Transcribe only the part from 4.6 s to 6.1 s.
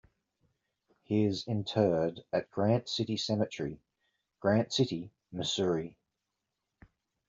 City, Missouri.